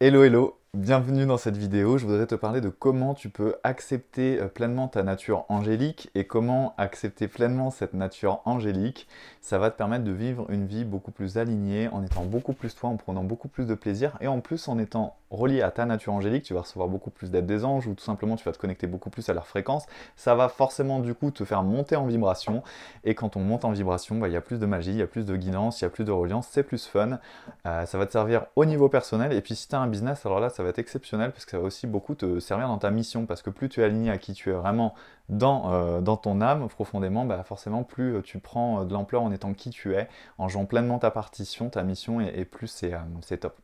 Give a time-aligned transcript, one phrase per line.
[0.00, 1.98] Hello hello, bienvenue dans cette vidéo.
[1.98, 6.24] Je voudrais te parler de comment tu peux accepter euh, pleinement ta nature angélique et
[6.24, 9.08] comment accepter pleinement cette nature angélique.
[9.40, 12.74] Ça va te permettre de vivre une vie beaucoup plus alignée, en étant beaucoup plus
[12.74, 15.86] toi, en prenant beaucoup plus de plaisir et en plus en étant relié à ta
[15.86, 18.52] nature angélique, tu vas recevoir beaucoup plus d'aide des anges ou tout simplement tu vas
[18.52, 19.86] te connecter beaucoup plus à leur fréquence.
[20.16, 22.62] Ça va forcément du coup te faire monter en vibration
[23.04, 25.02] et quand on monte en vibration, bah, il y a plus de magie, il y
[25.02, 27.18] a plus de guidance, il y a plus de reliance, c'est plus fun.
[27.66, 30.26] Euh, ça va te servir au niveau personnel et puis si tu as un business,
[30.26, 32.78] alors là ça va être exceptionnel parce que ça va aussi beaucoup te servir dans
[32.78, 34.94] ta mission parce que plus tu es aligné à qui tu es vraiment
[35.28, 39.54] dans, euh, ton âme profondément, bah forcément plus euh, tu prends de l'ampleur en étant
[39.54, 43.56] qui tu es, en jouant pleinement ta partition, ta mission et, et plus c'est top.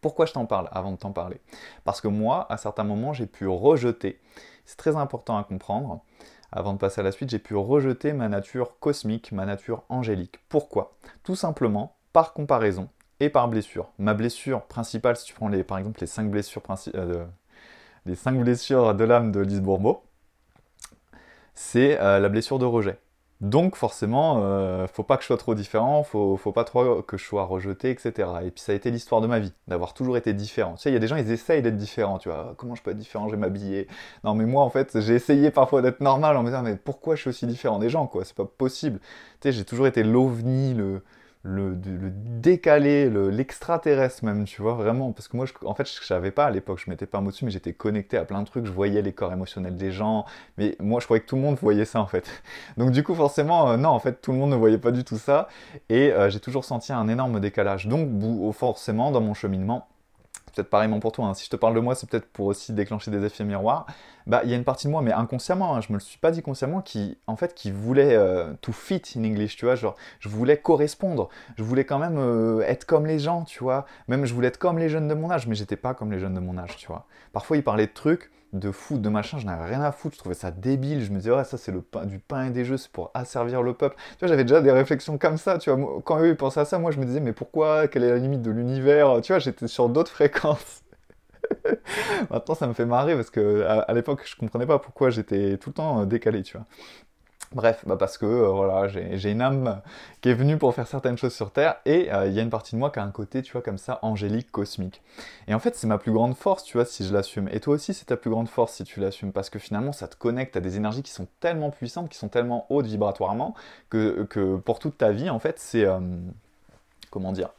[0.00, 1.40] Pourquoi je t'en parle avant de t'en parler?
[1.84, 4.20] Parce que moi, à certains moments, j'ai pu rejeter,
[4.66, 6.02] c'est très important à comprendre,
[6.52, 10.38] avant de passer à la suite, j'ai pu rejeter ma nature cosmique, ma nature angélique.
[10.48, 10.94] Pourquoi?
[11.22, 12.88] Tout simplement par comparaison
[13.20, 13.90] et par blessure.
[13.98, 16.62] Ma blessure principale, si tu prends les, par exemple les 5 blessures,
[16.94, 17.24] euh,
[18.14, 20.02] cinq blessures de l'âme de Lise Bourbeau,
[21.54, 22.98] c'est euh, la blessure de rejet.
[23.40, 27.16] Donc forcément, euh, faut pas que je sois trop différent, faut, faut pas trop que
[27.16, 28.28] je sois rejeté, etc.
[28.44, 30.74] Et puis ça a été l'histoire de ma vie, d'avoir toujours été différent.
[30.74, 32.54] Tu sais, il y a des gens, ils essayent d'être différents, tu vois.
[32.56, 33.86] Comment je peux être différent, je vais m'habiller.
[34.22, 37.16] Non mais moi, en fait, j'ai essayé parfois d'être normal en me disant, mais pourquoi
[37.16, 38.24] je suis aussi différent des gens, quoi?
[38.24, 38.98] C'est pas possible.
[39.40, 41.02] Tu sais, j'ai toujours été l'ovni, le
[41.46, 45.12] le, le décalé, l'extraterrestre même, tu vois, vraiment.
[45.12, 47.20] Parce que moi, je, en fait, je savais pas à l'époque, je mettais pas un
[47.20, 49.92] mot dessus, mais j'étais connecté à plein de trucs, je voyais les corps émotionnels des
[49.92, 50.24] gens,
[50.56, 52.26] mais moi, je croyais que tout le monde voyait ça, en fait.
[52.78, 55.04] Donc, du coup, forcément, euh, non, en fait, tout le monde ne voyait pas du
[55.04, 55.48] tout ça,
[55.90, 57.86] et euh, j'ai toujours senti un énorme décalage.
[57.88, 58.08] Donc,
[58.54, 59.86] forcément, dans mon cheminement,
[60.54, 61.34] peut-être pareillement pour toi, hein.
[61.34, 63.86] si je te parle de moi, c'est peut-être pour aussi déclencher des effets miroirs.
[64.26, 66.18] Bah, il y a une partie de moi, mais inconsciemment, hein, je me le suis
[66.18, 69.74] pas dit consciemment, qui, en fait, qui voulait euh, to fit in English, tu vois,
[69.74, 73.84] genre, je voulais correspondre, je voulais quand même euh, être comme les gens, tu vois,
[74.08, 76.18] même je voulais être comme les jeunes de mon âge, mais j'étais pas comme les
[76.18, 77.06] jeunes de mon âge, tu vois.
[77.32, 80.20] Parfois, ils parlaient de trucs, de foot, de machin, je n'avais rien à foutre, je
[80.20, 82.64] trouvais ça débile, je me disais, ouais, ça c'est le pain, du pain et des
[82.64, 83.96] jeux, c'est pour asservir le peuple.
[84.12, 86.64] Tu vois, j'avais déjà des réflexions comme ça, tu vois, quand eux ils pensaient à
[86.64, 89.40] ça, moi je me disais, mais pourquoi, quelle est la limite de l'univers, tu vois,
[89.40, 90.82] j'étais sur d'autres fréquences.
[92.30, 95.70] Maintenant, ça me fait marrer parce que à, l'époque, je comprenais pas pourquoi j'étais tout
[95.70, 96.66] le temps euh, décalé, tu vois.
[97.54, 99.80] Bref, bah parce que euh, voilà, j'ai une âme
[100.20, 102.50] qui est venue pour faire certaines choses sur Terre et euh, il y a une
[102.50, 105.02] partie de moi qui a un côté, tu vois, comme ça, angélique, cosmique.
[105.46, 107.48] Et en fait, c'est ma plus grande force, tu vois, si je l'assume.
[107.52, 110.08] Et toi aussi, c'est ta plus grande force si tu l'assumes parce que finalement, ça
[110.08, 113.54] te connecte à des énergies qui sont tellement puissantes, qui sont tellement hautes vibratoirement
[113.88, 114.24] que,
[114.64, 115.86] pour toute ta vie, en fait, c'est.
[117.10, 117.50] comment dire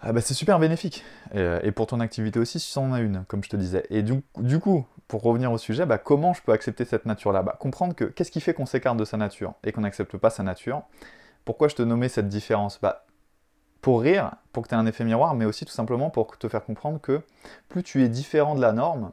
[0.00, 1.04] ah bah c'est super bénéfique.
[1.34, 3.84] Euh, et, pour ton activité aussi, si tu en as une, comme je te disais.
[3.90, 7.42] Et du coup, pour revenir au sujet, bah comment je peux accepter cette nature-là?
[7.42, 10.28] Bah, Comprendre que qu'est-ce qui fait qu'on s'écarte de sa nature et qu'on n'accepte pas
[10.28, 10.82] sa nature?
[11.46, 12.78] Pourquoi je te nommais cette différence?
[12.80, 13.06] Bah,
[13.80, 16.46] Pour rire, pour que tu aies un effet miroir, mais aussi tout simplement pour te
[16.46, 17.22] faire comprendre que
[17.70, 19.12] plus tu es différent de la norme,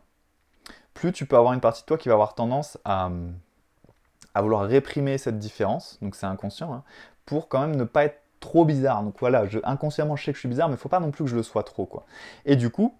[0.93, 3.09] plus tu peux avoir une partie de toi qui va avoir tendance à,
[4.35, 6.83] vouloir réprimer cette différence, donc c'est inconscient, hein,
[7.25, 9.01] pour quand même ne pas être trop bizarre.
[9.01, 11.11] Donc voilà, je, inconsciemment, je sais que je suis bizarre, mais il faut pas non
[11.11, 12.05] plus que je le sois trop, quoi.
[12.45, 12.93] Et du coup,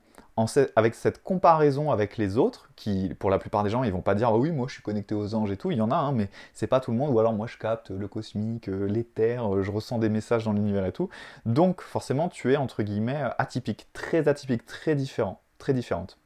[0.75, 4.16] avec cette comparaison avec les autres, qui pour la plupart des gens, ils vont pas
[4.16, 5.96] dire oh oui, moi je suis connecté aux anges et tout, il y en a,
[5.96, 8.85] hein, mais c'est pas tout le monde, ou alors moi je capte le cosmique, euh,
[8.85, 11.09] l'éther, euh, je ressens des messages dans l'univers et tout.
[11.45, 16.18] Donc forcément, tu es entre guillemets atypique, très atypique, très différent, très différente.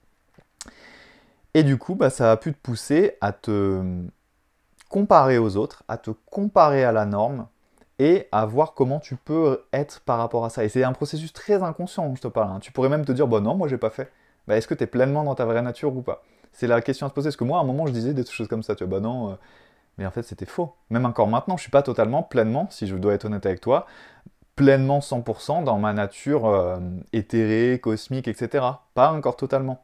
[1.54, 3.84] Et du coup, bah, ça a pu te pousser à te
[4.90, 7.48] comparer aux autres, à te comparer à la norme,
[8.00, 10.64] et à voir comment tu peux être par rapport à ça.
[10.64, 12.52] Et c'est un processus très inconscient, je te parle.
[12.52, 12.60] Hein.
[12.62, 14.12] Tu pourrais même te dire, bah non, moi j'ai pas fait.
[14.48, 16.24] Bah, est-ce que tu es pleinement dans ta vraie nature ou pas?
[16.52, 17.28] C'est la question à se poser.
[17.28, 19.04] Parce que moi, à un moment, je disais des choses comme ça, tu vois, bah
[19.04, 19.36] non, euh,
[19.98, 20.74] mais en fait, c'était faux.
[20.90, 23.86] Même encore maintenant, je suis pas totalement, pleinement, si je dois être honnête avec toi,
[24.56, 26.78] pleinement 100% dans ma nature euh,
[27.14, 28.66] éthérée, cosmique, etc.
[28.94, 29.84] Pas encore totalement.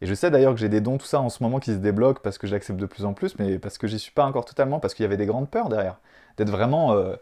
[0.00, 1.78] Et je sais d'ailleurs que j'ai des dons, tout ça en ce moment qui se
[1.78, 4.44] débloquent parce que j'accepte de plus en plus, mais parce que j'y suis pas encore
[4.44, 5.98] totalement, parce qu'il y avait des grandes peurs derrière.
[6.36, 7.16] D'être vraiment euh,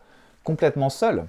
[0.46, 1.26] complètement seul,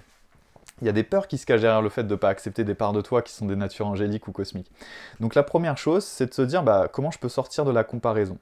[0.80, 2.64] il y a des peurs qui se cachent derrière le fait de ne pas accepter
[2.64, 4.72] des parts de toi qui sont des natures angéliques ou cosmiques.
[5.20, 7.84] Donc la première chose, c'est de se dire bah, comment je peux sortir de la
[7.84, 8.38] comparaison.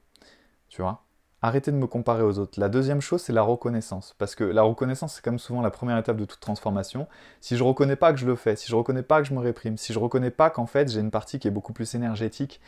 [0.68, 1.01] Tu vois?
[1.42, 2.60] Arrêter de me comparer aux autres.
[2.60, 4.16] La deuxième chose, c'est la reconnaissance.
[4.18, 7.07] Parce que la reconnaissance, c'est comme souvent la première étape de toute transformation.
[7.39, 9.27] Si je ne reconnais pas que je le fais, si je ne reconnais pas que
[9.30, 11.51] je me réprime, si je ne reconnais pas qu'en fait j'ai une partie qui est
[11.51, 12.60] beaucoup plus énergétique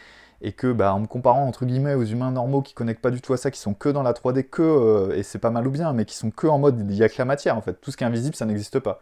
[0.41, 3.21] et que bah, en me comparant entre guillemets aux humains normaux qui connectent pas du
[3.21, 5.67] tout à ça, qui sont que dans la 3D, que, euh, et c'est pas mal
[5.67, 7.61] ou bien, mais qui sont que en mode il y a que la matière en
[7.61, 7.73] fait.
[7.81, 8.99] Tout ce qui est invisible, ça n'existe pas.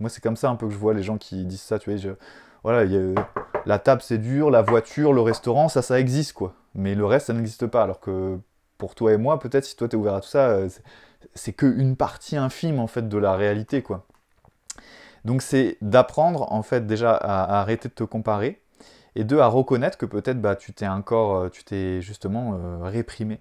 [0.00, 1.90] Moi, c'est comme ça un peu que je vois les gens qui disent ça, tu
[1.90, 1.98] vois.
[1.98, 2.10] Je,
[2.64, 2.84] voilà,
[3.66, 6.54] la table c'est dur, la voiture, le restaurant, ça, ça existe quoi.
[6.74, 7.82] Mais le reste, ça n'existe pas.
[7.82, 8.38] Alors que
[8.78, 10.68] pour toi et moi, peut-être si toi t'es ouvert à tout ça, euh,
[11.34, 14.06] c'est qu'une partie infime en fait de la réalité quoi.
[15.24, 18.60] Donc c'est d'apprendre en fait déjà à, arrêter de te comparer
[19.14, 22.84] et deux à reconnaître que peut-être bah, tu t'es encore, euh, tu t'es justement euh,
[22.84, 23.40] réprimé.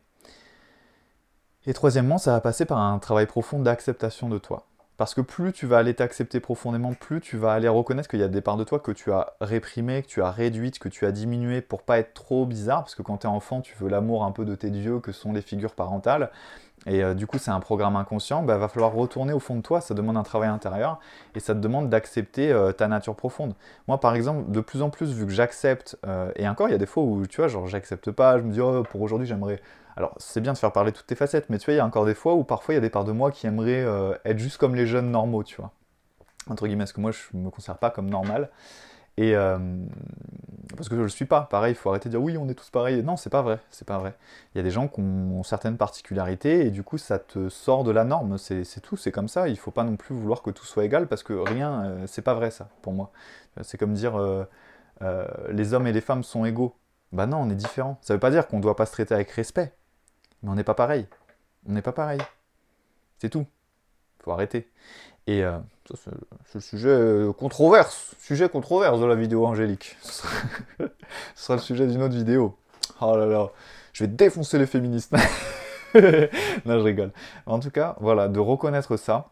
[1.66, 4.68] Et troisièmement, ça va passer par un travail profond d'acceptation de toi.
[4.98, 8.24] Parce que plus tu vas aller t'accepter profondément, plus tu vas aller reconnaître qu'il y
[8.24, 11.06] a des parts de toi que tu as réprimées, que tu as réduites, que tu
[11.08, 12.84] as diminuées pour pas être trop bizarre.
[12.84, 15.12] Parce que quand tu es enfant, tu veux l'amour un peu de tes dieux, que
[15.12, 16.30] sont les figures parentales.
[16.88, 18.42] Et euh, du coup, c'est un programme inconscient.
[18.42, 19.82] Il bah, va falloir retourner au fond de toi.
[19.82, 21.00] Ça demande un travail intérieur.
[21.36, 23.54] Et ça te demande d'accepter euh, ta nature profonde.
[23.88, 26.76] Moi, par exemple, de plus en plus, vu que j'accepte, euh, et encore, il y
[26.76, 28.38] a des fois où, tu vois, genre, j'accepte pas.
[28.38, 29.60] Je me dis, oh, pour aujourd'hui, j'aimerais
[29.98, 31.86] alors, c'est bien de faire parler toutes tes facettes, mais tu vois, il y a
[31.86, 33.86] encore des fois où parfois il y a des parts de moi qui aimeraient
[34.24, 35.72] être juste comme les jeunes normaux, tu vois.
[36.48, 38.50] Entre guillemets, parce que moi, je me considère pas comme normal.
[39.22, 39.60] Et euh,
[40.76, 41.42] parce que je le suis pas.
[41.42, 43.04] Pareil, il faut arrêter de dire oui, on est tous pareils.
[43.04, 43.60] Non, c'est pas vrai.
[43.70, 44.16] C'est pas vrai.
[44.54, 47.84] Il y a des gens qui ont certaines particularités et du coup, ça te sort
[47.84, 48.40] de la norme.
[48.40, 48.98] C'est tout.
[48.98, 49.48] C'est comme ça.
[49.48, 52.24] Il faut pas non plus vouloir que tout soit égal parce que rien, euh, c'est
[52.24, 53.12] pas vrai ça pour moi.
[53.62, 54.18] C'est comme dire
[55.52, 56.76] les hommes et les femmes sont égaux.
[57.12, 58.00] Bah non, on est différents.
[58.02, 59.74] Ça veut pas dire qu'on doit pas se traiter avec respect.
[60.42, 61.06] Mais on n'est pas pareil.
[61.68, 62.22] On n'est pas pareil.
[63.20, 63.46] C'est tout.
[64.24, 64.72] Faut arrêter.
[65.28, 65.58] Et euh,
[65.96, 69.98] c'est le sujet euh, controverse, sujet controverse de la vidéo angélique.
[70.02, 70.24] Ce
[71.36, 72.58] sera, le sujet d'une autre vidéo.
[73.02, 73.50] Oh là là,
[73.94, 75.14] je vais défoncer les féministes.
[75.96, 77.12] non, je rigole.
[77.46, 79.30] En tout cas, voilà, de reconnaître ça,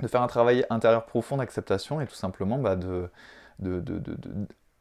[0.00, 3.10] de faire un travail intérieur profond d'acceptation et tout simplement bah, de,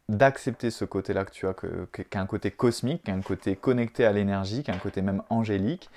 [0.07, 3.55] d'accepter ce côté-là que tu as, qui a un côté cosmique, qui a un côté
[3.55, 5.89] connecté à l'énergie, qui a un côté même angélique,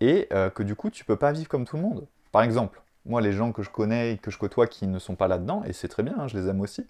[0.00, 2.06] et euh, que du coup tu peux pas vivre comme tout le monde.
[2.32, 5.14] Par exemple, moi les gens que je connais et que je côtoie qui ne sont
[5.14, 6.86] pas là-dedans, et c'est très bien, hein, je les aime aussi,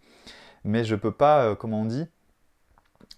[0.64, 2.06] mais je peux pas, euh, comment on dit,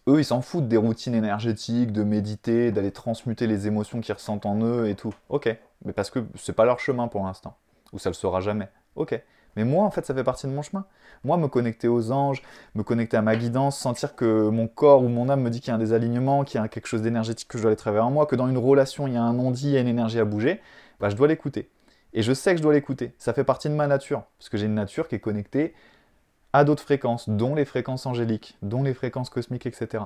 [0.09, 4.47] eux ils s'en foutent des routines énergétiques, de méditer, d'aller transmuter les émotions qu'ils ressentent
[4.47, 5.15] en eux et tout.
[5.29, 5.55] Ok,
[5.85, 7.57] mais parce que c'est pas leur chemin pour l'instant,
[7.93, 8.69] ou ça le sera jamais.
[8.97, 9.21] Ok,
[9.59, 10.85] mais moi, en fait, ça fait partie de mon chemin.
[11.25, 12.43] Moi, me connecter aux anges,
[12.77, 15.69] me connecter à ma guidance, sentir que mon corps ou mon âme me dit qu'il
[15.69, 18.05] y a un désalignement, qu'il y a quelque chose d'énergétique que je dois aller travailler
[18.05, 19.89] en moi, que dans une relation, il y a un non-dit, il y a une
[19.89, 20.61] énergie à bouger,
[21.01, 21.71] bah, je dois l'écouter.
[22.19, 23.15] Et je sais que je dois l'écouter.
[23.17, 24.25] Ça fait partie de ma nature.
[24.41, 25.73] Parce que j'ai une nature qui est connectée
[26.53, 30.03] à d'autres fréquences, dont les fréquences angéliques, dont les fréquences cosmiques, etc.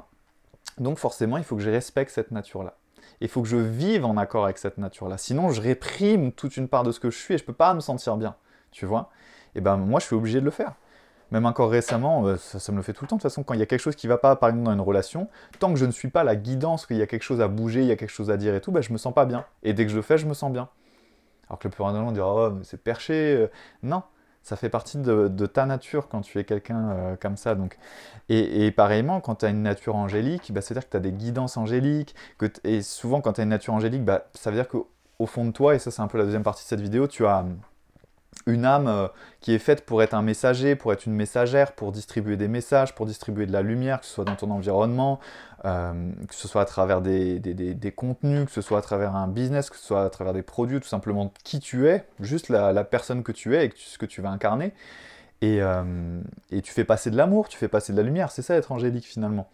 [0.76, 2.76] Donc forcément, il faut que je respecte cette nature-là.
[3.22, 5.16] Il faut que je vive en accord avec cette nature-là.
[5.16, 7.54] Sinon, je réprime toute une part de ce que je suis et je ne peux
[7.54, 8.36] pas me sentir bien.
[8.72, 9.08] Tu vois?
[9.54, 10.74] Et ben moi je suis obligé de le faire.
[11.30, 13.16] Même encore récemment, euh, ça, me le fait tout le temps.
[13.16, 14.66] De toute façon, quand il y a quelque chose qui ne va pas, par exemple
[14.66, 15.30] dans une relation,
[15.60, 17.80] tant que je ne suis pas la guidance, qu'il y a quelque chose à bouger,
[17.80, 19.46] il y a quelque chose à dire et tout, ben, je me sens pas bien.
[19.62, 20.68] Et dès que je le fais, je me sens bien.
[21.52, 23.36] Alors que le plus on dira, oh, mais c'est perché.
[23.36, 23.50] Euh.
[23.82, 24.02] Non,
[24.42, 27.54] ça fait partie de, ta nature quand tu es quelqu'un euh, comme ça.
[27.54, 27.76] Donc.
[28.30, 31.58] Et, pareillement, quand tu as une nature angélique, bah, c'est-à-dire que tu as des guidances
[31.58, 32.14] angéliques.
[32.38, 35.44] Que et souvent, quand tu as une nature angélique, bah, ça veut dire qu'au fond
[35.44, 37.44] de toi, et ça c'est un peu la deuxième partie de cette vidéo, tu as
[38.46, 39.08] une âme euh,
[39.40, 42.94] qui est faite pour être un messager, pour être une messagère, pour distribuer des messages,
[42.94, 45.20] pour distribuer de la lumière, que ce soit dans ton environnement,
[45.64, 49.70] euh, que ce soit à travers des, contenus, que ce soit à travers un business,
[49.70, 53.22] que ce soit à travers des produits, tout simplement qui tu es, juste la, personne
[53.22, 54.72] que tu es et ce que tu vas incarner.
[55.42, 56.20] Euh,
[56.52, 58.70] et, tu fais passer de l'amour, tu fais passer de la lumière, c'est ça être
[58.72, 59.48] angélique finalement.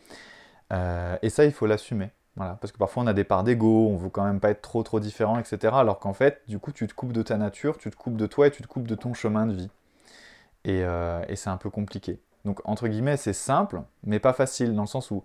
[0.71, 4.11] et ça, il faut l'assumer parce que parfois on a des parts d'ego, on veut
[4.11, 5.79] quand même pas être trop trop différent, etc.
[5.79, 8.27] Alors qu'en fait, du coup, tu te coupes de ta nature, tu te coupes de
[8.27, 9.71] toi et tu te coupes de ton chemin de vie.
[10.65, 12.21] Et, euh, c'est un peu compliqué.
[12.45, 15.25] Donc entre guillemets, c'est simple, mais pas facile, dans le sens où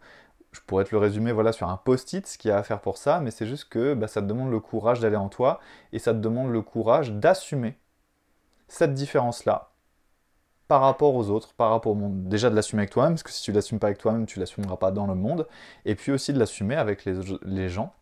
[0.51, 2.81] je pourrais te le résumer voilà, sur un post-it, ce qu'il y a à faire
[2.81, 5.59] pour ça, mais c'est juste que bah, ça te demande le courage d'aller en toi,
[5.91, 7.77] et ça te demande le courage d'assumer
[8.67, 9.72] cette différence-là,
[10.73, 12.27] par rapport aux autres, par rapport au monde.
[12.27, 14.77] Déjà de l'assumer avec toi-même, parce que si tu l'assumes pas avec toi-même, tu l'assumeras
[14.77, 15.47] pas dans le monde.
[15.85, 17.93] Et puis aussi de l'assumer avec les, gens,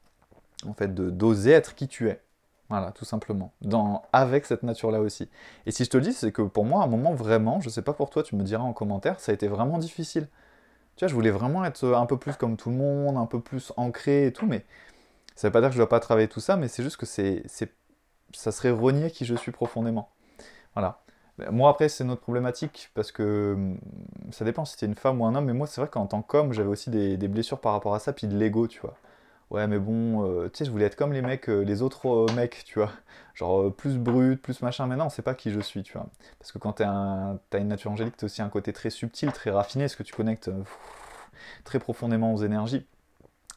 [0.66, 2.22] en fait, d'oser être qui tu es.
[2.70, 3.52] Voilà, tout simplement.
[3.60, 5.28] Dans, avec cette nature-là aussi.
[5.66, 7.68] Et si je te le dis, c'est que pour moi, à un moment, vraiment, je
[7.68, 10.30] sais pas pour toi, tu me diras en commentaire, ça a été vraiment difficile.
[10.96, 13.42] Tu vois, je voulais vraiment être un peu plus comme tout le monde, un peu
[13.42, 14.64] plus ancré et tout, mais
[15.36, 17.06] ça veut pas dire que je dois pas travailler tout ça, mais c'est juste que
[17.06, 17.44] c'est,
[18.32, 20.10] ça serait renier qui je suis profondément.
[20.74, 21.02] Voilà.
[21.50, 23.80] Moi, après, c'est notre problématique parce que hum,
[24.32, 26.22] ça dépend si c'était une femme ou un homme, mais moi, c'est vrai qu'en tant
[26.22, 28.96] qu'homme, j'avais aussi des, blessures par rapport à ça, puis de l'ego, tu vois.
[29.52, 32.08] Ouais, mais bon, euh, tu sais, je voulais être comme les mecs, euh, les autres
[32.08, 32.92] euh, mecs, tu vois.
[33.36, 36.08] Genre plus brut, plus machin, mais non, c'est pas qui je suis, tu vois.
[36.40, 39.86] Parce que quand t'as une nature angélique, t'as aussi un côté très subtil, très raffiné,
[39.86, 40.52] parce que tu connectes
[41.64, 42.86] très profondément aux énergies.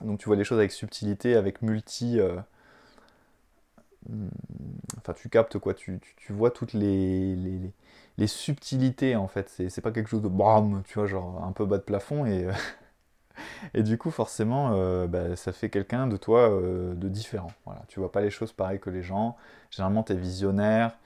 [0.00, 2.20] Donc tu vois les choses avec subtilité, avec multi
[4.98, 7.36] enfin tu captes quoi, tu, vois toutes les,
[8.26, 11.78] subtilités en fait, c'est pas quelque chose de bam, tu vois, genre un peu bas
[11.78, 12.48] de plafond et,
[13.74, 17.52] et du coup forcément euh, bah, ça fait quelqu'un de toi euh, de différent.
[17.64, 19.36] Voilà, tu vois pas les choses pareil que les gens,
[19.70, 20.96] généralement tu es visionnaire,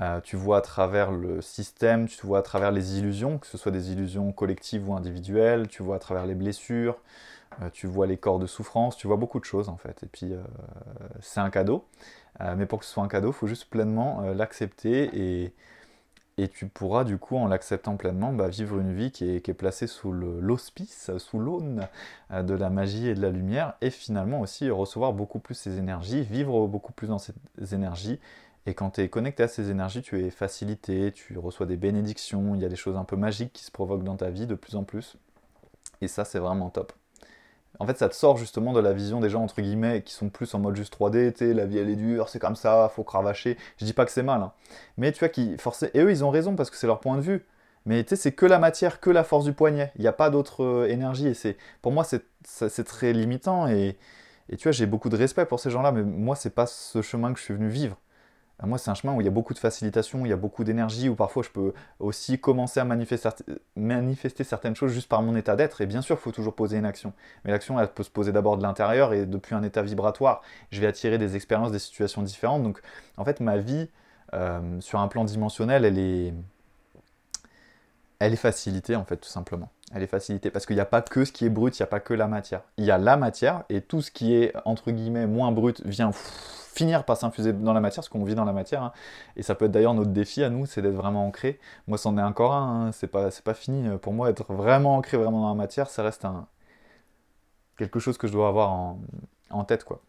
[0.00, 3.56] Euh, tu vois à travers le système, tu vois à travers les illusions, que ce
[3.56, 6.98] soit des illusions collectives ou individuelles, tu vois à travers les blessures,
[7.62, 10.02] euh, tu vois les corps de souffrance, tu vois beaucoup de choses en fait.
[10.02, 10.32] Et puis
[11.20, 11.84] c'est un cadeau,
[12.40, 15.54] mais pour que ce soit un cadeau, il faut juste pleinement l'accepter et,
[16.48, 20.12] tu pourras du coup, en l'acceptant pleinement, bah, vivre une vie qui est, placée sous
[20.12, 21.86] l'auspice, sous l'aune
[22.32, 25.78] euh, de la magie et de la lumière, et finalement aussi recevoir beaucoup plus ces
[25.78, 27.34] énergies, vivre beaucoup plus dans ces
[27.72, 28.18] énergies.
[28.66, 32.54] Et quand tu es connecté à ces énergies, tu es facilité, tu reçois des bénédictions,
[32.54, 34.54] il y a des choses un peu magiques qui se provoquent dans ta vie de
[34.54, 35.16] plus en plus.
[36.00, 36.92] Et ça, c'est vraiment top
[37.80, 40.28] en fait, ça te sort justement de la vision des gens, entre guillemets, qui sont
[40.28, 43.02] plus en mode juste 3D, tu la vie elle est dure, c'est comme ça, faut
[43.04, 43.56] cravacher.
[43.78, 44.52] Je dis pas que c'est mal, hein.
[44.96, 45.90] mais tu vois, qui forcément.
[45.94, 47.46] Et eux, ils ont raison parce que c'est leur point de vue.
[47.86, 49.92] Mais tu sais, c'est que la matière, que la force du poignet.
[49.96, 51.28] Il n'y a pas d'autre euh, énergie.
[51.28, 53.68] Et c'est, pour moi, c'est très limitant.
[53.68, 53.98] Et,
[54.48, 57.02] et tu vois, j'ai beaucoup de respect pour ces gens-là, mais moi, c'est pas ce
[57.02, 57.98] chemin que je suis venu vivre.
[58.62, 60.32] Euh, moi, c'est un chemin où il y a beaucoup de facilitation, où il y
[60.32, 65.22] a beaucoup d'énergie, où parfois je peux aussi commencer à manifester, certaines choses juste par
[65.22, 65.80] mon état d'être.
[65.80, 67.12] Et bien sûr, il faut toujours poser une action.
[67.44, 70.80] Mais l'action, elle peut se poser d'abord de l'intérieur et depuis un état vibratoire, je
[70.80, 72.62] vais attirer des expériences, des situations différentes.
[72.62, 72.80] Donc,
[73.16, 73.88] en fait, ma vie,
[74.34, 76.34] euh, sur un plan dimensionnel, elle est,
[78.18, 79.70] elle est facilitée, en fait, tout simplement.
[79.92, 81.84] Elle est facilitée parce qu'il n'y a pas que ce qui est brut, il n'y
[81.84, 82.62] a pas que la matière.
[82.78, 86.10] Il y a la matière et tout ce qui est, entre guillemets, moins brut vient
[86.74, 88.82] finir par s'infuser dans la matière, parce qu'on vit dans la matière.
[88.82, 88.92] Hein.
[89.36, 91.60] Et ça peut être d'ailleurs notre défi à nous, c'est d'être vraiment ancré.
[91.86, 92.92] Moi, c'en est encore un, hein.
[92.92, 93.88] c'est pas, pas fini.
[93.98, 96.26] Pour moi, être vraiment ancré vraiment dans la matière, ça reste
[97.78, 98.72] quelque chose que je dois avoir
[99.50, 100.00] en, tête, quoi.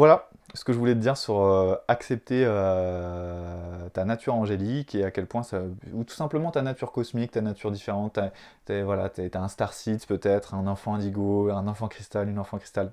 [0.00, 5.04] Voilà ce que je voulais te dire sur euh, accepter euh, ta nature angélique et
[5.04, 5.60] à quel point ça.
[5.92, 8.18] ou tout simplement ta nature cosmique, ta nature différente.
[8.64, 12.92] T'as, voilà, un star seed peut-être, un enfant indigo, un enfant cristal, une enfant cristal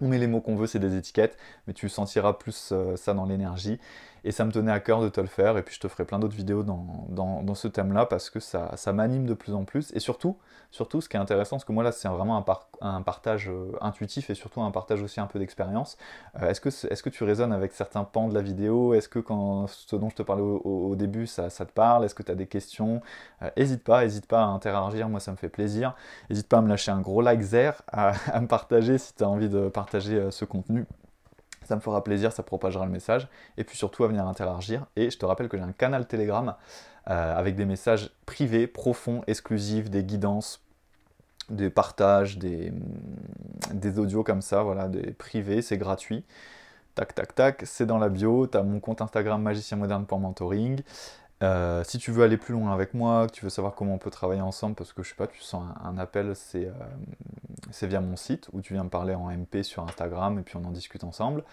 [0.00, 1.36] on met les mots qu'on veut, c'est des étiquettes,
[1.66, 3.80] mais tu sentiras plus euh, ça dans l'énergie.
[4.26, 6.04] Et ça me tenait à cœur de te le faire, et puis je te ferai
[6.04, 9.62] plein d'autres vidéos dans, dans, ce thème-là, parce que ça, ça m'anime de plus en
[9.62, 9.92] plus.
[9.94, 10.36] Et surtout,
[10.72, 13.70] surtout, ce qui est intéressant, parce que moi là, c'est vraiment un, un partage euh,
[13.80, 15.96] intuitif, et surtout un partage aussi un peu d'expérience.
[16.42, 18.94] Euh, est-ce que, est, que tu résonnes avec certains pans de la vidéo?
[18.94, 22.04] Est-ce que quand ce dont je te parlais au, début, ça, ça, te parle?
[22.04, 23.02] Est-ce que tu as des questions?
[23.56, 25.94] N'hésite pas, n'hésite pas à interagir, moi ça me fait plaisir.
[26.30, 29.22] N'hésite pas à me lâcher un gros like zère, à, à me partager si tu
[29.22, 30.84] as envie de partager ce contenu
[31.66, 33.28] ça me fera plaisir, ça propagera le message.
[33.56, 34.86] Et puis surtout à venir interagir.
[34.96, 36.54] Et je te rappelle que j'ai un canal Telegram
[37.08, 40.60] euh, avec des messages privés, profonds, exclusifs, des guidances,
[41.50, 46.24] des partages, des, mm, des audios comme ça, voilà, des privés, c'est gratuit.
[46.94, 48.46] Tac, tac, tac, c'est dans la bio.
[48.46, 49.78] Tu as mon compte Instagram magicien.
[51.42, 53.98] Euh, si tu veux aller plus loin avec moi, que tu veux savoir comment on
[53.98, 56.72] peut travailler ensemble, parce que je sais pas, tu sens un, appel, euh,
[57.76, 60.56] c'est via mon site où tu viens me parler en MP sur Instagram et puis
[60.56, 61.44] on en discute ensemble.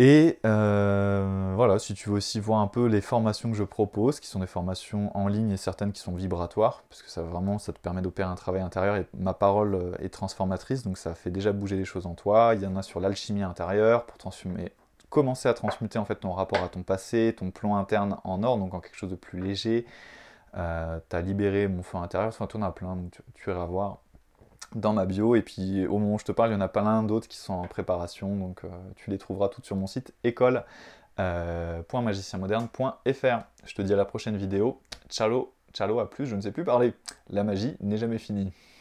[0.00, 4.20] Et euh, voilà, si tu veux aussi voir un peu les formations que je propose,
[4.20, 7.58] qui sont des formations en ligne et certaines qui sont vibratoires, parce que ça vraiment,
[7.58, 11.30] ça te permet d'opérer un travail intérieur et ma parole est transformatrice, donc ça fait
[11.30, 12.52] déjà bouger les choses en toi.
[12.54, 14.72] Il y en a sur l'alchimie intérieure pour transformer
[15.10, 18.58] commencer à transmuter en fait ton rapport à ton passé, ton plan interne en or,
[18.58, 19.86] donc en quelque chose de plus léger.
[20.56, 23.66] Euh, tu as libéré mon feu intérieur, enfin, tu en as plein, donc tu, iras
[23.66, 23.98] voir
[24.74, 25.36] dans ma bio.
[25.36, 27.38] Et puis au moment où je te parle, il y en a plein d'autres qui
[27.38, 33.24] sont en préparation, donc euh, tu les trouveras toutes sur mon site école.magicienmoderne.fr.
[33.24, 34.80] Euh, je te dis à la prochaine vidéo.
[35.08, 36.92] Ciao, ciao, à plus, je ne sais plus parler.
[37.30, 38.52] La magie n'est jamais finie.